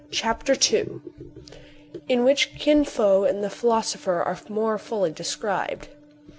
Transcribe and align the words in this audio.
CHAPTER 0.09 0.55
IL 0.75 0.99
IN 2.09 2.23
WHICH 2.23 2.55
KIN 2.55 2.85
FO 2.85 3.23
AND 3.23 3.43
THE 3.43 3.51
PHILOSOPHER 3.51 4.23
ARE 4.23 4.39
MORE 4.49 4.79
FULLY 4.79 5.11
DESCRIBED. 5.11 5.89